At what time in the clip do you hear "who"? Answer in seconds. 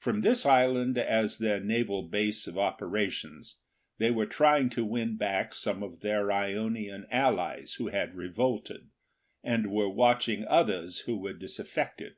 7.74-7.86, 11.02-11.16